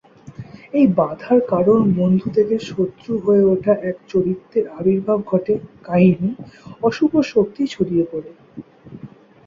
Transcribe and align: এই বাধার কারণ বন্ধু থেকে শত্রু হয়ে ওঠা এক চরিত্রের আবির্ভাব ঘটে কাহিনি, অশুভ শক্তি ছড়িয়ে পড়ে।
এই 0.73 0.87
বাধার 0.97 1.39
কারণ 1.49 1.79
বন্ধু 1.97 2.27
থেকে 2.37 2.55
শত্রু 2.69 3.11
হয়ে 3.17 3.43
ওঠা 3.45 3.73
এক 3.89 3.97
চরিত্রের 4.09 4.65
আবির্ভাব 4.79 5.19
ঘটে 5.25 5.53
কাহিনি, 5.83 6.29
অশুভ 6.83 7.11
শক্তি 7.31 7.63
ছড়িয়ে 7.67 8.05
পড়ে। 8.11 8.31